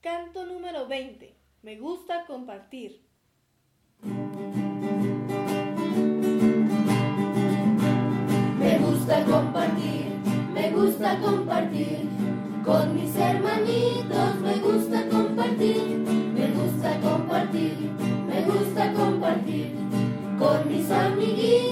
Canto 0.00 0.46
número 0.46 0.86
20. 0.86 1.34
Me 1.62 1.74
gusta 1.74 2.24
compartir. 2.24 3.04
Me 8.60 8.78
gusta 8.78 9.24
compartir, 9.24 10.06
me 10.54 10.70
gusta 10.70 11.18
compartir. 11.18 12.08
Con 12.64 12.94
mis 12.94 13.16
hermanitos 13.16 14.40
me 14.40 14.58
gusta 14.58 15.08
compartir, 15.08 15.98
me 16.32 16.46
gusta 16.52 17.00
compartir, 17.00 17.90
me 18.28 18.42
gusta 18.42 18.92
compartir. 18.92 19.74
Con 20.38 20.68
mis 20.68 20.88
amiguitos 20.92 21.67